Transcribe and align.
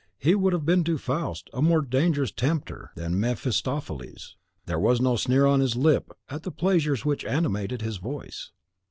He 0.17 0.33
would 0.33 0.51
have 0.53 0.65
been 0.65 0.83
to 0.85 0.97
Faust 0.97 1.47
a 1.53 1.61
more 1.61 1.83
dangerous 1.83 2.31
tempter 2.31 2.89
than 2.95 3.19
Mephistopheles. 3.19 4.35
There 4.65 4.79
was 4.79 4.99
no 4.99 5.15
sneer 5.15 5.45
on 5.45 5.59
HIS 5.59 5.75
lip 5.75 6.09
at 6.27 6.41
the 6.41 6.49
pleasures 6.49 7.05
which 7.05 7.23
animated 7.23 7.83
his 7.83 7.97
voice. 7.97 8.49